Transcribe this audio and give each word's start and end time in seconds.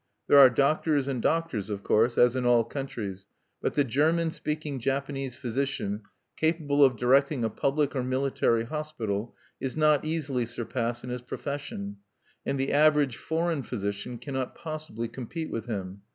There 0.25 0.39
are 0.39 0.49
doctors 0.49 1.07
and 1.07 1.21
doctors, 1.21 1.69
of 1.69 1.83
course, 1.83 2.17
as 2.17 2.35
in 2.35 2.43
all 2.43 2.63
countries; 2.63 3.27
but 3.61 3.75
the 3.75 3.83
German 3.83 4.31
speaking 4.31 4.79
Japanese 4.79 5.35
physician 5.35 6.01
capable 6.35 6.83
of 6.83 6.97
directing 6.97 7.43
a 7.43 7.51
public 7.51 7.95
or 7.95 8.01
military 8.03 8.63
hospital 8.63 9.35
is 9.59 9.77
not 9.77 10.03
easily 10.03 10.47
surpassed 10.47 11.03
in 11.03 11.11
his 11.11 11.21
profession; 11.21 11.97
and 12.47 12.59
the 12.59 12.73
average 12.73 13.17
foreign 13.17 13.61
physician 13.61 14.17
cannot 14.17 14.55
possibly 14.55 15.07
compete 15.07 15.51
with 15.51 15.67
him. 15.67 16.01